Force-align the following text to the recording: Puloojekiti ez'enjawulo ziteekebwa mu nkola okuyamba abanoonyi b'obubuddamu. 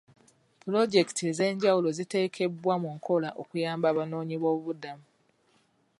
Puloojekiti 0.61 1.23
ez'enjawulo 1.31 1.89
ziteekebwa 1.97 2.75
mu 2.81 2.89
nkola 2.97 3.29
okuyamba 3.41 3.85
abanoonyi 3.89 4.35
b'obubuddamu. 4.41 5.05